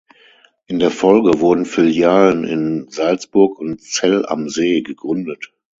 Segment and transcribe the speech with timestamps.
[0.65, 5.53] In der Folge wurden Filialen in Salzburg und Zell am See gegründet.